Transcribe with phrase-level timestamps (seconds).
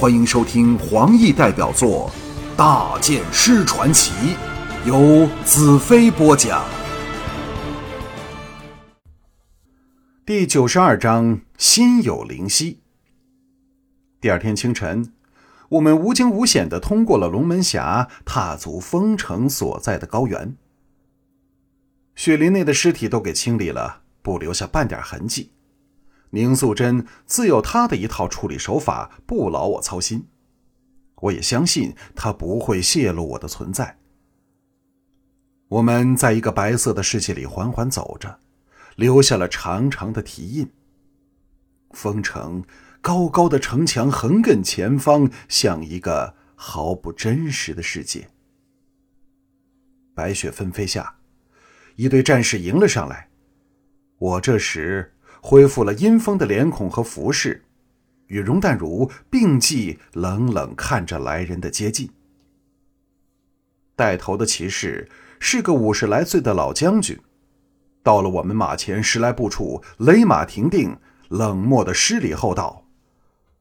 [0.00, 2.10] 欢迎收听黄奕代表作
[2.56, 4.12] 《大剑师传奇》，
[4.88, 6.64] 由子飞播讲。
[10.24, 12.80] 第九十二章：心有灵犀。
[14.22, 15.12] 第二天清晨，
[15.68, 20.56] 我们无惊无险的通过了龙门峡，踏足丰城所在的高原。
[22.14, 25.50] 雪林内的尸体都给清理了，不留下半点痕迹。
[26.30, 30.28] 宁素贞自有她的一套处理手法，不劳我操心。
[31.22, 33.98] 我也相信她不会泄露我的存在。
[35.68, 38.38] 我们在一个白色的世界里缓缓走着，
[38.96, 40.70] 留下了长长的蹄印。
[41.90, 42.64] 丰城
[43.00, 48.28] 高高的城墙横亘前方，像一个毫不真实的世界。
[50.14, 51.16] 白雪纷飞下，
[51.96, 53.28] 一队战士迎了上来。
[54.18, 55.14] 我这时。
[55.40, 57.64] 恢复了阴风的脸孔和服饰，
[58.26, 62.10] 与容淡如并继冷冷看着来人的接近。
[63.96, 67.18] 带头的骑士是个五十来岁的老将军，
[68.02, 70.96] 到了我们马前十来步处，勒马停定，
[71.28, 72.86] 冷漠的施礼后道：“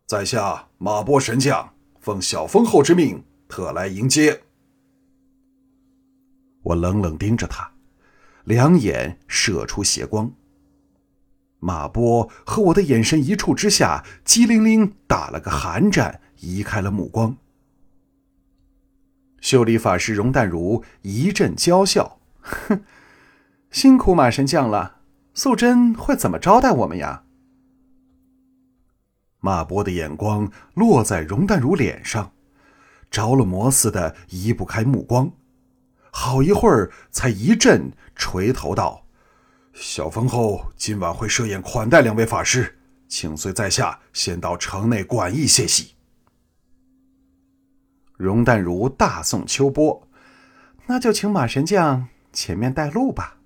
[0.08, 4.43] 在下马波神将，奉小封后之命，特来迎接。”
[6.64, 7.71] 我冷冷盯着他，
[8.43, 10.31] 两眼射出邪光。
[11.59, 17.35] 马波和我的眼神一触之下，机灵灵打了个寒战，移开了目光。
[19.41, 22.83] 修理法师容淡如一阵娇笑：“哼，
[23.71, 24.97] 辛苦马神将了。
[25.33, 27.23] 素贞会怎么招待我们呀？”
[29.41, 32.33] 马波的眼光落在容淡如脸上，
[33.09, 35.31] 着了魔似的移不开目光，
[36.11, 39.05] 好一会儿才一阵垂头道。
[39.81, 42.77] 小风后今晚会设宴款待两位法师，
[43.08, 45.95] 请随在下先到城内馆驿歇息。
[48.17, 50.05] 容淡如大宋秋波，
[50.88, 53.37] 那就请马神将前面带路吧。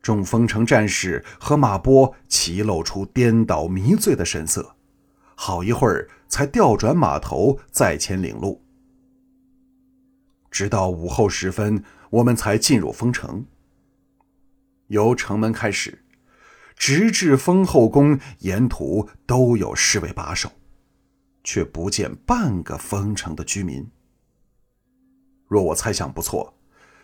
[0.00, 4.76] 众封城战士和马波齐露出颠倒迷醉的神色，
[5.34, 8.62] 好一会儿才调转马头在前领路。
[10.52, 13.44] 直到午后时分，我们才进入封城。
[14.88, 16.04] 由城门开始，
[16.76, 20.52] 直至丰后宫，沿途都有侍卫把守，
[21.42, 23.88] 却不见半个丰城的居民。
[25.48, 26.54] 若我猜想不错，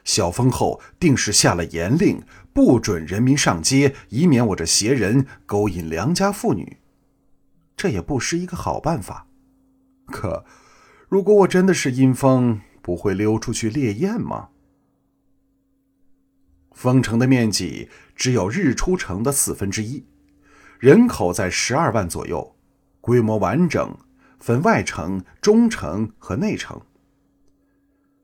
[0.05, 2.23] 小封后定是下了严令，
[2.53, 6.79] 不准人民上街，以免我这邪人勾引良家妇女。
[7.77, 9.27] 这也不失一个好办法。
[10.07, 10.45] 可，
[11.09, 14.49] 如果我真的是阴风，不会溜出去猎艳吗？
[16.73, 20.05] 丰城的面积只有日出城的四分之一，
[20.79, 22.57] 人口在十二万左右，
[23.01, 23.97] 规模完整，
[24.39, 26.81] 分外城、中城和内城。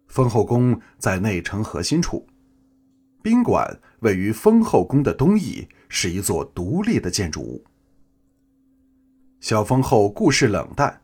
[0.06, 2.26] 丰后宫在内城核心处，
[3.22, 7.64] 宾馆位于丰后宫的东翼，是一座独立的建筑物。
[9.40, 11.02] 小丰后故事冷淡，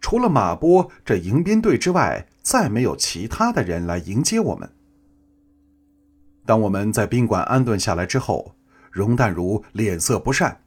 [0.00, 4.70] 除了马波这迎宾队之外，再没有其他的人来迎接我们。
[6.46, 8.54] 当我们在宾馆安顿下来之后，
[8.92, 10.62] 容淡如脸色不善，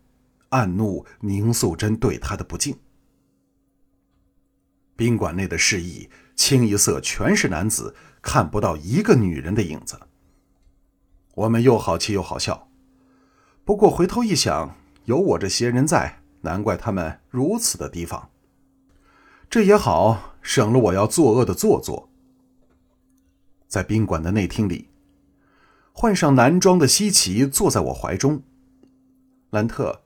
[0.49, 2.77] 暗怒宁素贞对她的不敬。
[4.97, 9.97] 宾馆内的侍役清一色全是男子，看不到一个女人的影子。
[11.35, 12.67] 我们又好气又好笑，
[13.63, 14.75] 不过回头一想，
[15.05, 18.29] 有我这闲人在，难怪他们如此的提防。
[19.49, 22.09] 这也好，省了我要作恶的做作。
[23.69, 24.89] 在宾馆的内厅里。
[26.01, 28.41] 换上男装的西奇坐在我怀中。
[29.49, 30.03] 兰特，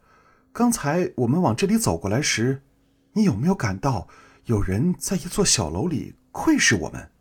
[0.51, 2.63] 刚才我们往这里走过来时，
[3.11, 4.07] 你有没有感到
[4.45, 7.11] 有人在一座小楼里窥视我们？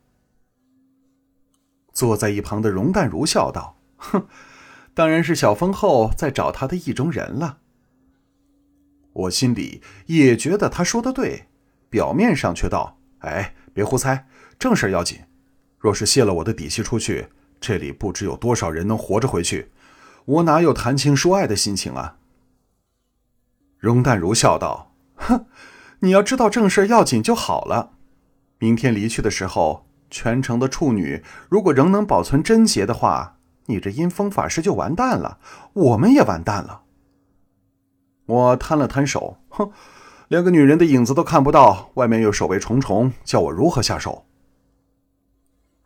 [1.93, 4.27] 坐在一旁的容淡如笑道：“哼，
[4.95, 7.59] 当然是小风后在找他的意中人了。”
[9.13, 11.49] 我心里也觉得他说的对，
[11.91, 14.27] 表面上却道：“哎，别胡猜，
[14.59, 15.19] 正事要紧。
[15.79, 17.27] 若是泄了我的底细出去。”
[17.63, 19.71] 这里不知有多少人能活着回去，
[20.25, 22.17] 我哪有谈情说爱的心情啊？
[23.79, 25.47] 容淡如笑道：“哼，
[26.01, 27.93] 你要知道正事要紧就好了。
[28.59, 35.39] 明天离去的时候，全城的处女如果仍能保存贞洁的话，你这阴风法师就完蛋了，
[35.73, 36.83] 我们也完蛋了。”
[38.27, 39.71] 我摊了摊手，哼，
[40.27, 44.27] 连个女人的影子都看不到，外面又守卫重重，叫我如何下手？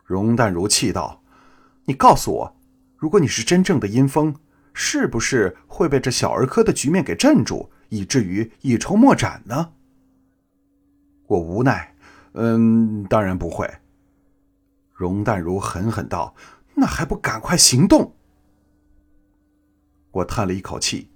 [0.03, 1.21] 容淡如气道。
[1.89, 2.57] 你告诉我，
[2.97, 4.35] 如果你是真正的阴风，
[4.73, 9.71] 是不是会被这小儿科的局面给镇住，以至于一筹莫展呢？
[11.27, 11.95] 我无奈
[12.35, 13.69] ：“嗯，当然不会。”
[14.93, 16.35] 容淡如狠狠道
[16.75, 18.15] ：“那还不赶快行动！”
[20.11, 21.09] 我叹了一口气，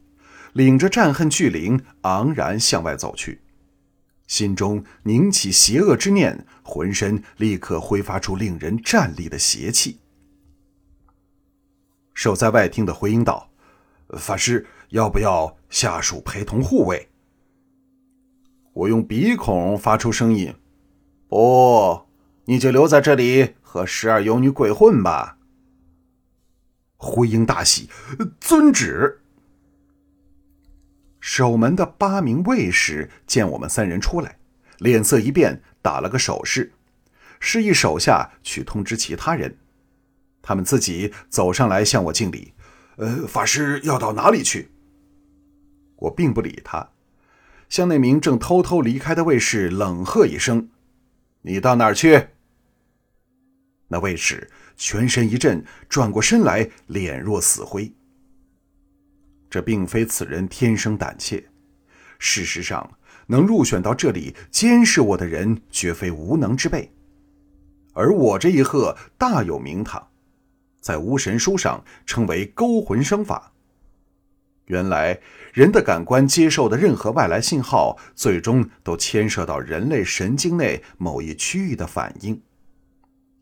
[0.54, 3.42] 领着战恨巨灵昂然向外走去，
[4.28, 10.00] 心中凝起邪恶之念，浑身立刻挥发出令人战栗的邪气。
[12.22, 13.50] 守在外厅的回应道
[14.16, 17.10] ：“法师，要不要下属陪同护卫？”
[18.74, 20.54] 我用鼻孔发出声音
[21.28, 22.06] ：“不，
[22.46, 25.40] 你就留在这里和十二游女鬼混吧。”
[26.96, 27.90] 灰鹰大喜，
[28.40, 29.24] 遵旨。
[31.20, 34.38] 守门的八名卫士见我们三人出来，
[34.78, 36.72] 脸色一变，打了个手势，
[37.40, 39.58] 示意手下去通知其他人。
[40.42, 42.54] 他们自己走上来向我敬礼。
[42.98, 44.70] 呃，法师要到哪里去？
[45.96, 46.90] 我并不理他，
[47.70, 50.70] 向那名正偷偷离开的卫士冷喝一声
[51.44, 52.28] ：“你到哪儿去？”
[53.88, 57.92] 那卫士全身一震，转过身来，脸若死灰。
[59.50, 61.44] 这并非此人天生胆怯，
[62.18, 62.98] 事实上，
[63.28, 66.90] 能入选到这里监视我的人，绝非无能之辈。
[67.94, 70.08] 而我这一喝大有名堂，
[70.81, 73.54] 在巫神书上称为勾魂生法。
[74.66, 75.19] 原来，
[75.54, 82.42] 人的感官接受的任何外来信号，最终都牵涉到人类神经内某一区域的反应。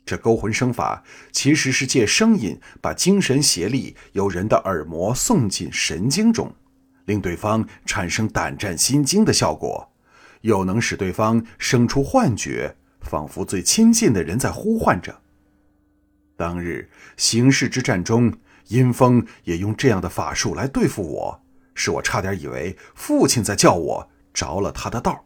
[0.05, 6.51] 这勾魂声法其实是借声音把精神邪力由人的耳膜送进神经中，
[7.05, 9.91] 令对方产生胆战心惊的效果，
[10.41, 15.21] 又能使对方生出幻觉，仿佛最亲近的人在呼唤着。
[16.39, 18.33] 当日形势之战中，
[18.69, 21.43] 阴风也用这样的法术来对付我，
[21.75, 25.25] 使我差点以为父亲在叫我，着了他的道。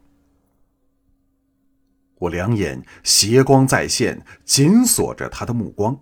[2.15, 5.99] 我两眼邪光再现，紧锁着他的目光。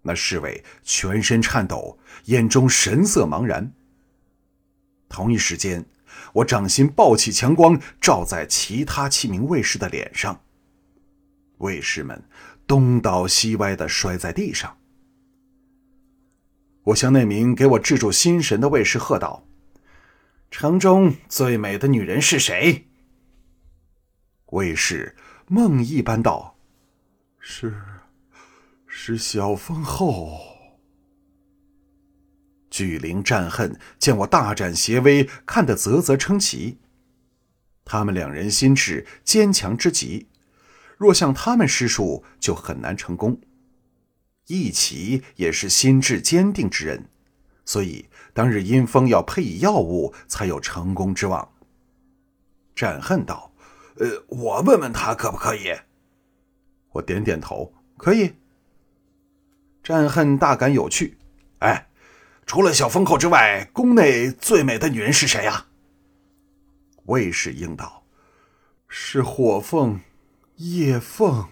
[0.00, 3.74] 那侍卫全身颤抖，眼中神色茫然。
[5.10, 5.84] 同一时间，
[6.32, 10.40] 我掌心爆起强光，照在其他七名卫士的脸上。
[11.58, 12.22] 卫士们
[12.66, 14.76] 东倒西歪的摔在地上。
[16.84, 19.46] 我向那名给我制住心神的卫士喝道
[20.50, 22.86] ：“城中最美的女人是谁？”
[24.52, 25.14] 卫士
[25.46, 26.56] 梦一般道
[27.38, 27.74] ：“是，
[28.86, 30.40] 是小风后。”
[32.70, 36.78] 巨灵战恨见我大展邪威，看得啧啧称奇。
[37.84, 40.27] 他们两人心智坚强之极，
[40.98, 43.40] 若像他们施术，就很难成功。
[44.48, 47.08] 义奇也是心智坚定之人，
[47.64, 51.50] 所以当日阴风要配以药物，才有成功之望。
[52.74, 53.50] 战恨道。
[54.00, 55.74] 呃，我问问他可不可以？
[56.90, 58.34] 我点点头，可以。
[59.82, 61.18] 战恨大感有趣，
[61.58, 61.88] 哎，
[62.46, 65.66] 除了小风口之外，宫内最美的女人是谁呀？
[67.06, 68.04] 卫士应道
[68.86, 70.00] ：“是火凤
[70.58, 71.48] 叶凤。”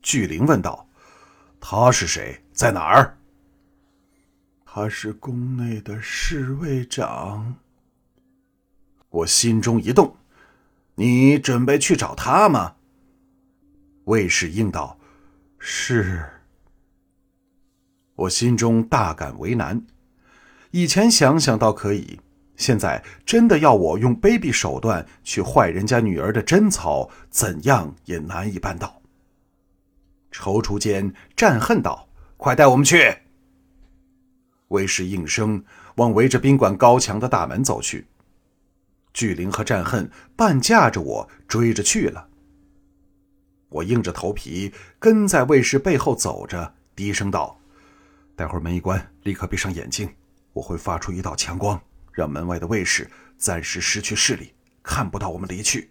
[0.00, 0.88] 巨灵问道
[1.60, 2.42] ：“他是谁？
[2.52, 3.18] 在哪儿？”
[4.64, 7.56] 他是宫内的侍卫长。
[9.08, 10.16] 我心中一动。
[10.98, 12.76] 你准备去找他吗？
[14.04, 14.98] 卫士应道
[15.58, 16.24] ：“是。”
[18.16, 19.84] 我心中大感为难。
[20.70, 22.20] 以前想想倒可以，
[22.56, 29.00] 现在真的要我用卑鄙手段去坏人家女儿的贞操，怎样也难以办到。
[30.32, 33.18] 踌躇间，战恨道：“快带我们去！”
[34.68, 35.64] 卫士应声
[35.96, 38.06] 往围着宾馆高墙的大门走去。
[39.14, 42.28] 巨灵和战恨半架着我追着去了。
[43.68, 47.58] 我硬着头皮跟在卫士背后走着，低声道
[48.36, 50.08] ：“待会儿门一关，立刻闭上眼睛，
[50.52, 51.80] 我会发出一道强光，
[52.16, 55.90] 让门外的卫士暂时失去视力，看不到我们离去。”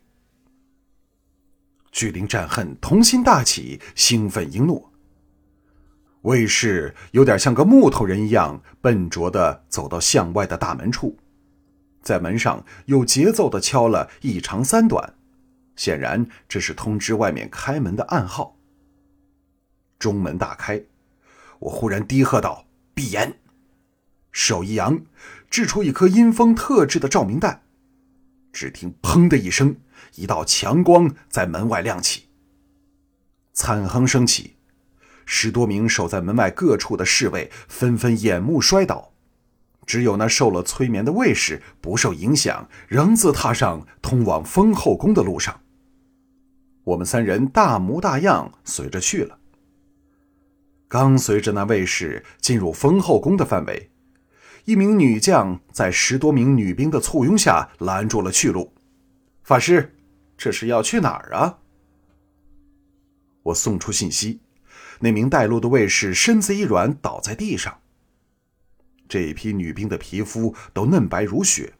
[1.93, 4.91] 巨灵战恨童心大起，兴奋应诺。
[6.23, 11.15] 卫士有点像个木头人一样，笨拙地走到巷外的大门处。
[12.01, 15.13] 在门上有节奏的敲了一长三短，
[15.75, 18.57] 显然这是通知外面开门的暗号。
[19.99, 20.83] 中门大开，
[21.59, 22.65] 我忽然低喝道
[22.95, 23.39] ：“闭眼！”
[24.35, 24.99] 手一扬，
[25.49, 27.61] 掷出一颗阴风特制的照明弹。
[28.51, 29.77] 只听“砰”的一声，
[30.15, 32.25] 一道强光在门外亮起。
[33.53, 34.57] 惨哼声起，
[35.25, 39.13] 十多名守在门外各处的侍卫纷纷眼目摔倒。
[39.85, 45.61] 只有那受了催眠的卫士不受影响，仍自踏上通往封后宫的路上。
[46.83, 49.39] 我们三人大模大样随着去了。
[50.89, 53.89] 刚随着那卫士进入封后宫的范围，
[54.65, 58.73] 一名女将在十多名女兵的簇拥下拦住了去路。
[59.43, 59.95] 法师，
[60.35, 61.59] 这是要去哪儿啊？
[63.43, 64.39] 我送出信息，
[64.99, 67.79] 那名带路的卫士身子一软，倒在地上。
[69.07, 71.73] 这一批女兵的皮肤都嫩白如雪，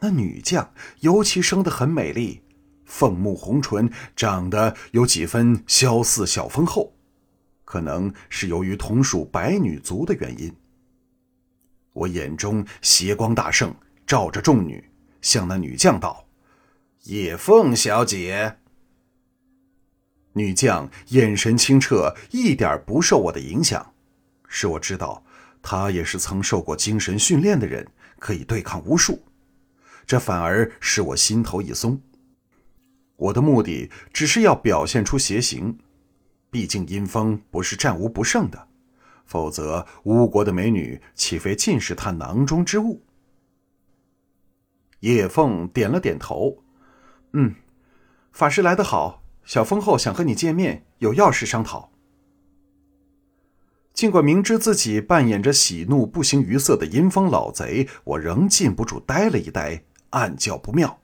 [0.00, 0.70] 那女将
[1.00, 2.42] 尤其生得很美丽，
[2.84, 6.92] 凤目红唇，长得有几分萧似小丰厚，
[7.64, 10.54] 可能是由于同属白女族的原因。
[11.98, 13.74] 我眼中邪光大盛，
[14.06, 14.82] 照着众女，
[15.20, 16.24] 向那女将道
[17.04, 18.56] ：“叶凤小姐。”
[20.34, 23.94] 女将眼神清澈，一点不受我的影响，
[24.46, 25.24] 使我知道。
[25.60, 27.84] 她也是曾受过精神训练的人，
[28.20, 29.20] 可以对抗巫术，
[30.06, 32.00] 这反而使我心头一松。
[33.16, 35.76] 我的目的只是要表现出邪行，
[36.48, 38.67] 毕竟阴风不是战无不胜的，
[39.28, 43.02] 否则吴国的美女岂非尽是他囊中之物？
[45.00, 46.64] 叶凤点了点头，
[47.34, 47.54] 嗯，
[48.32, 51.92] 法师来得好，小风后想和你见面，有要事商讨。
[53.92, 60.98] 尽管明知自己扮演着喜怒不形于色的阴风老贼，我仍禁不住呆了一呆，暗叫不妙。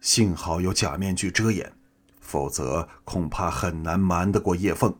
[0.00, 1.72] 幸好有假面具遮掩，
[2.20, 4.94] 否则恐怕很难瞒得过叶凤。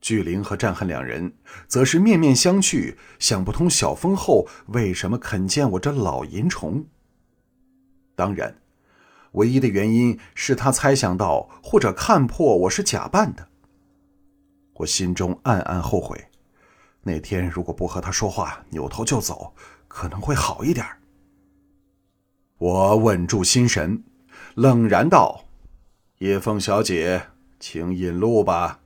[0.00, 1.34] 巨灵和战恨两人
[1.66, 6.86] 则是面面相觑，想不通小风后为什么肯见我这老淫虫。
[8.14, 8.56] 当然，
[9.32, 13.48] 唯一的原因是他猜想到或者看破我是假扮的。
[14.74, 16.28] 我心中暗暗后悔，
[17.02, 19.54] 那天如果不和他说话，扭头就走，
[19.88, 20.86] 可能会好一点。
[22.58, 24.02] 我稳住心神，
[24.54, 25.44] 冷然道
[26.18, 27.26] ：“叶凤小姐，
[27.60, 28.80] 请引路吧。”